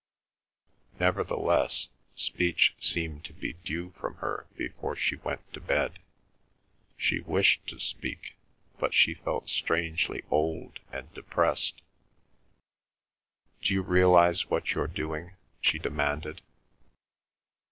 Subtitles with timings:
[0.99, 5.99] Nevertheless, speech seemed to be due from her before she went to bed.
[6.97, 8.33] She wished to speak,
[8.79, 11.83] but she felt strangely old and depressed.
[13.61, 16.41] "D'you realise what you're doing?" she demanded.